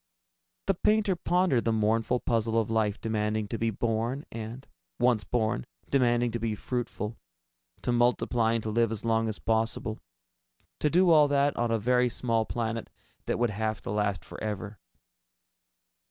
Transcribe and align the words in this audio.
The 0.65 0.73
painter 0.73 1.15
pondered 1.15 1.63
the 1.63 1.71
mournful 1.71 2.21
puzzle 2.21 2.59
of 2.59 2.71
life 2.71 2.99
demanding 2.99 3.47
to 3.49 3.59
be 3.59 3.69
born 3.69 4.25
and, 4.31 4.67
once 4.99 5.23
born, 5.23 5.63
demanding 5.91 6.31
to 6.31 6.39
be 6.39 6.55
fruitful... 6.55 7.17
to 7.83 7.91
multiply 7.91 8.53
and 8.53 8.63
to 8.63 8.71
live 8.71 8.91
as 8.91 9.05
long 9.05 9.27
as 9.29 9.37
possible 9.37 9.99
to 10.79 10.89
do 10.89 11.11
all 11.11 11.27
that 11.27 11.55
on 11.55 11.69
a 11.69 11.77
very 11.77 12.09
small 12.09 12.45
planet 12.45 12.89
that 13.27 13.37
would 13.37 13.51
have 13.51 13.79
to 13.81 13.91
last 13.91 14.25
forever. 14.25 14.79